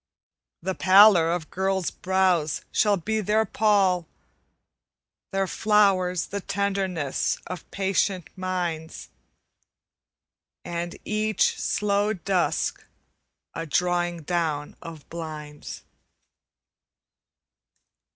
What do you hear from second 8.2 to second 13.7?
minds, And each slow dusk a